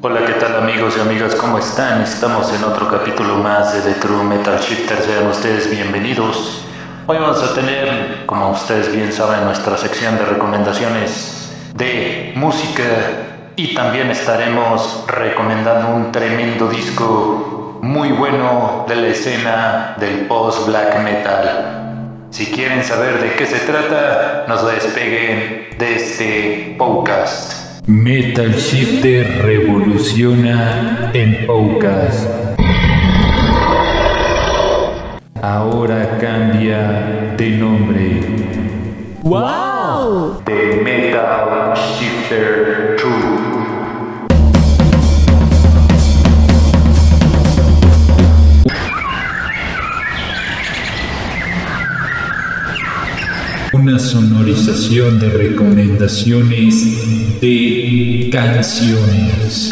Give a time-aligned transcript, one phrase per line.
[0.00, 1.34] Hola, ¿qué tal amigos y amigas?
[1.34, 2.00] ¿Cómo están?
[2.02, 5.02] Estamos en otro capítulo más de The True Metal Shifter.
[5.02, 6.62] Sean ustedes bienvenidos.
[7.08, 12.84] Hoy vamos a tener, como ustedes bien saben, nuestra sección de recomendaciones de música
[13.56, 22.28] y también estaremos recomendando un tremendo disco muy bueno de la escena del post-black metal.
[22.30, 27.67] Si quieren saber de qué se trata, nos despeguen de este podcast.
[27.88, 32.28] Metal Shifter revoluciona en podcast.
[35.40, 38.20] Ahora cambia de nombre.
[39.22, 40.42] ¡Wow!
[40.44, 43.37] The Metal Shifter 2.
[53.72, 59.70] Una sonorización de recomendaciones de canciones.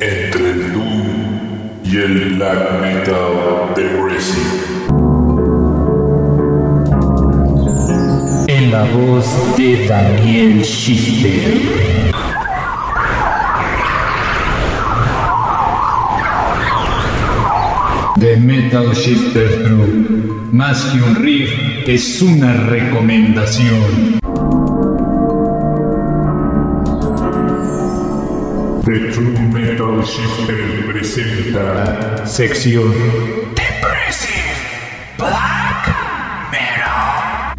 [0.00, 4.62] Entre el Doom y el Black Metal Depressive.
[8.48, 9.26] En la voz
[9.58, 12.12] de Daniel Schifter.
[18.18, 20.04] The Metal Shifter True.
[20.52, 21.50] Más que un riff,
[21.86, 24.20] es una recomendación.
[28.84, 32.92] The True Metal Shifter presenta Sección
[33.54, 34.54] Depressive
[35.18, 35.88] Black
[36.50, 37.54] Metal.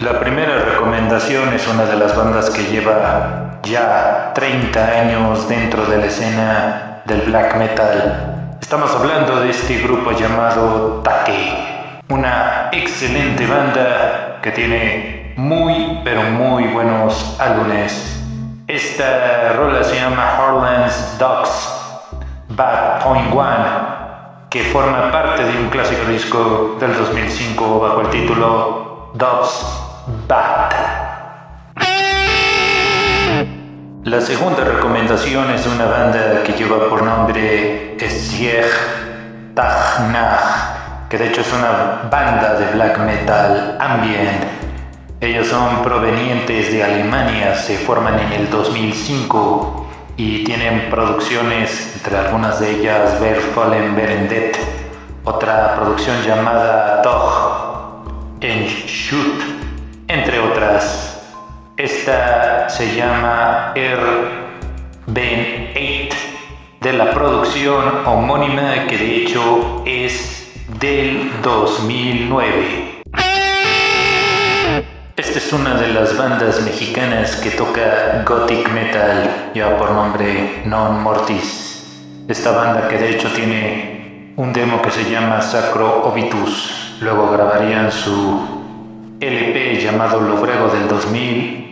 [0.00, 5.98] La primera recomendación es una de las bandas que lleva ya 30 años dentro de
[5.98, 8.47] la escena del black metal.
[8.68, 16.64] Estamos hablando de este grupo llamado Take, una excelente banda que tiene muy pero muy
[16.64, 18.22] buenos álbumes.
[18.66, 21.80] Esta rola se llama Harlan's Dogs
[22.50, 23.64] Bad Point One,
[24.50, 29.64] que forma parte de un clásico disco del 2005 bajo el título Dogs
[30.28, 30.74] Bad.
[34.08, 38.64] La segunda recomendación es una banda que lleva por nombre Sieg
[39.54, 44.44] Tagnach, que de hecho es una banda de black metal ambient.
[45.20, 49.86] Ellos son provenientes de Alemania, se forman en el 2005
[50.16, 54.56] y tienen producciones, entre algunas de ellas Ver Fallen Berendet,
[55.24, 59.42] otra producción llamada Dog en Shoot,
[60.08, 61.08] entre otras.
[61.76, 62.37] Esta
[62.78, 63.98] se llama Er
[65.08, 66.16] Ben 8
[66.80, 73.02] de la producción homónima que de hecho es del 2009.
[75.16, 81.02] Esta es una de las bandas mexicanas que toca gothic metal, ya por nombre Non
[81.02, 81.84] Mortis.
[82.28, 86.94] Esta banda que de hecho tiene un demo que se llama Sacro Obitus.
[87.00, 90.86] Luego grabarían su LP llamado Lobrego del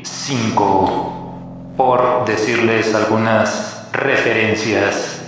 [0.07, 5.21] 2005, por decirles algunas referencias.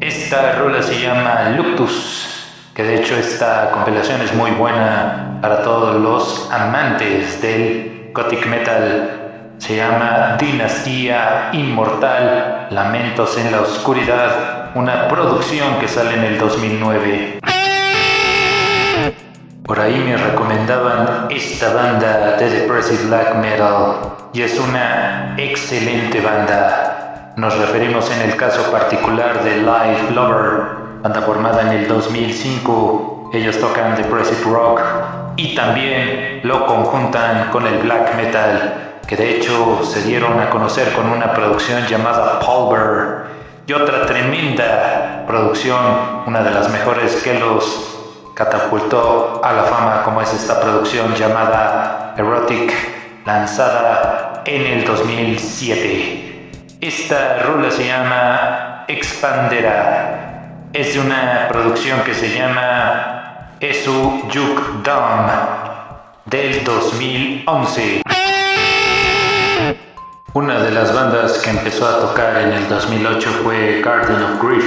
[0.00, 6.00] Esta rola se llama Luctus, que de hecho esta compilación es muy buena para todos
[6.00, 9.54] los amantes del gothic metal.
[9.58, 17.38] Se llama Dinastía Inmortal, Lamentos en la Oscuridad, una producción que sale en el 2009.
[19.64, 23.94] Por ahí me recomendaban esta banda de Depressive Black Metal
[24.32, 27.32] y es una excelente banda.
[27.36, 30.62] Nos referimos en el caso particular de Live Lover,
[31.00, 33.30] banda formada en el 2005.
[33.32, 34.80] Ellos tocan Depressive Rock
[35.36, 40.92] y también lo conjuntan con el Black Metal, que de hecho se dieron a conocer
[40.92, 43.26] con una producción llamada Pulver
[43.68, 45.78] y otra tremenda producción,
[46.26, 47.91] una de las mejores que los
[48.34, 52.72] catapultó a la fama como es esta producción llamada Erotic,
[53.24, 56.50] lanzada en el 2007.
[56.80, 60.68] Esta rola se llama Expandera.
[60.72, 65.30] Es de una producción que se llama Esu Juk Dam
[66.24, 68.02] del 2011.
[70.34, 74.64] Una de las bandas que empezó a tocar en el 2008 fue Garden of Grief.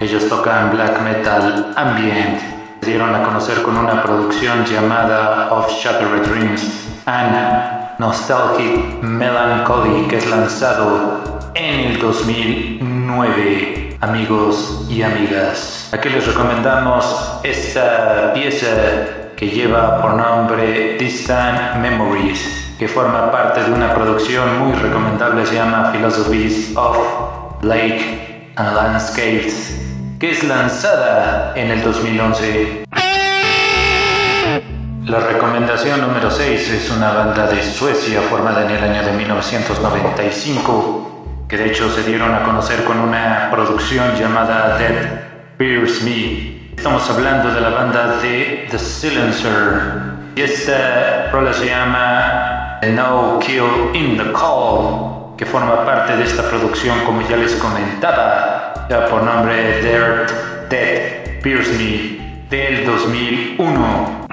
[0.00, 2.53] Ellos tocan black metal ambient
[2.84, 10.26] dieron a conocer con una producción llamada Of Shattered Dreams and Nostalgic Melancholy que es
[10.28, 15.88] lanzado en el 2009 amigos y amigas.
[15.92, 18.66] Aquí les recomendamos esta pieza
[19.36, 25.54] que lleva por nombre Distant Memories que forma parte de una producción muy recomendable, se
[25.54, 26.98] llama Philosophies of
[27.62, 29.93] Lake and Landscapes,
[30.24, 32.84] que es lanzada en el 2011.
[35.04, 41.44] La recomendación número 6 es una banda de Suecia formada en el año de 1995,
[41.46, 45.10] que de hecho se dieron a conocer con una producción llamada Dead
[45.58, 46.70] Pierce Me.
[46.74, 49.82] Estamos hablando de la banda de The Silencer.
[50.36, 56.44] Y esta rola se llama No Kill in the Call, que forma parte de esta
[56.44, 58.53] producción, como ya les comentaba,
[58.88, 64.26] por nombre Dirt Dead Pierce Me del 2001.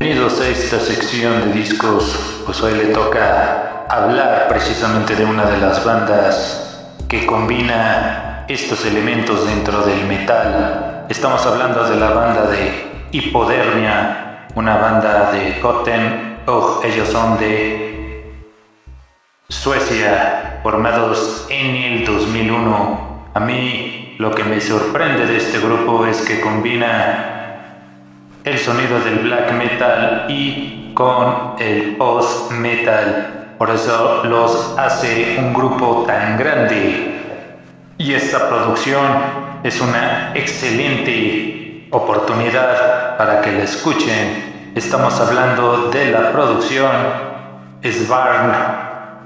[0.00, 5.58] Bienvenidos a esta sección de discos, pues hoy le toca hablar precisamente de una de
[5.58, 11.06] las bandas que combina estos elementos dentro del metal.
[11.08, 14.27] Estamos hablando de la banda de Hipodermia,
[14.58, 18.24] una banda de Goten, oh, ellos son de
[19.48, 23.30] Suecia, formados en el 2001.
[23.34, 27.84] A mí lo que me sorprende de este grupo es que combina
[28.42, 33.54] el sonido del black metal y con el post metal.
[33.58, 37.14] Por eso los hace un grupo tan grande.
[37.96, 39.06] Y esta producción
[39.62, 44.70] es una excelente oportunidad para que la escuchen.
[44.76, 46.88] Estamos hablando de la producción
[47.82, 48.52] Svarn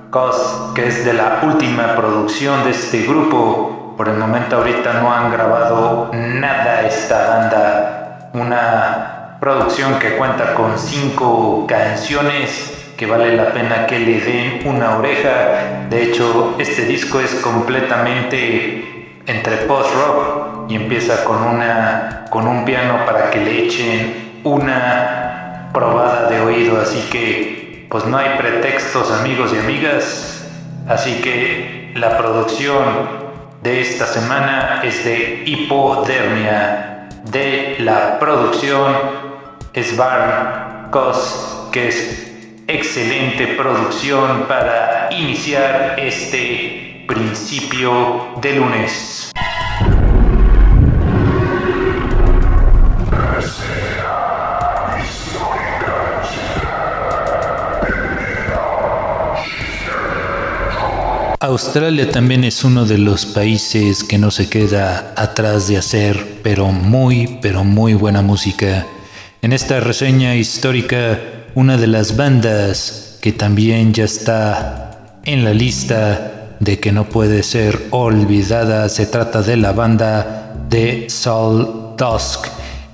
[0.08, 3.94] Cos, que es de la última producción de este grupo.
[3.98, 10.78] Por el momento ahorita no han grabado nada esta banda una producción que cuenta con
[10.78, 15.84] cinco canciones que vale la pena que le den una oreja.
[15.90, 23.04] De hecho, este disco es completamente entre post-rock y empieza con, una, con un piano
[23.06, 26.80] para que le echen una probada de oído.
[26.80, 30.48] Así que, pues no hay pretextos amigos y amigas.
[30.88, 33.22] Así que la producción
[33.62, 38.94] de esta semana es de hipodermia de la producción
[39.74, 42.32] Svar Cos, que es
[42.66, 49.31] excelente producción para iniciar este principio de lunes.
[61.52, 66.72] Australia también es uno de los países que no se queda atrás de hacer, pero
[66.72, 68.86] muy, pero muy buena música.
[69.42, 71.20] En esta reseña histórica,
[71.54, 77.42] una de las bandas que también ya está en la lista de que no puede
[77.42, 82.46] ser olvidada, se trata de la banda de Soul Dusk,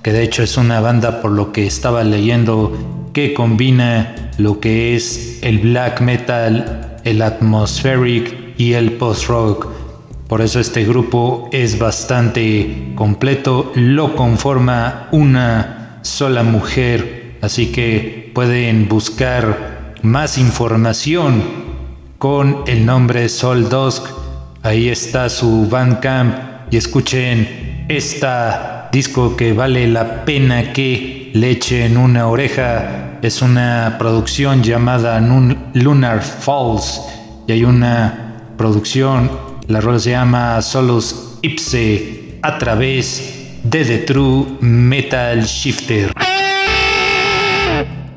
[0.03, 4.97] que de hecho es una banda por lo que estaba leyendo que combina lo que
[4.97, 9.67] es el black metal el atmospheric y el post-rock.
[10.29, 18.89] Por eso este grupo es bastante completo, lo conforma una sola mujer, así que pueden
[18.89, 21.43] buscar más información
[22.19, 24.05] con el nombre Sol Dusk.
[24.63, 26.35] Ahí está su Bandcamp
[26.71, 33.97] y escuchen esta disco que vale la pena que le echen una oreja es una
[33.99, 35.21] producción llamada
[35.75, 37.03] Lunar Falls
[37.47, 38.28] y hay una
[38.59, 39.31] producción,
[39.69, 46.13] la rola se llama Solos Ipse a través de The True Metal Shifter.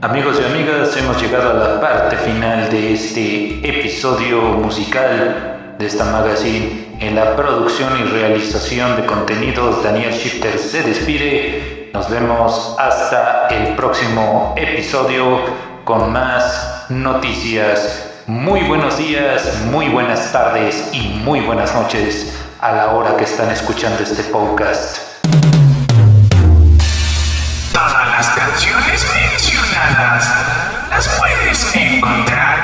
[0.01, 6.05] Amigos y amigas, hemos llegado a la parte final de este episodio musical de esta
[6.05, 6.87] magazine.
[6.99, 11.91] En la producción y realización de contenidos, Daniel Shifter se despide.
[11.93, 15.39] Nos vemos hasta el próximo episodio
[15.85, 18.10] con más noticias.
[18.31, 23.51] Muy buenos días, muy buenas tardes y muy buenas noches a la hora que están
[23.51, 24.99] escuchando este podcast.
[27.73, 30.33] Todas las canciones mencionadas
[30.89, 32.60] las puedes encontrar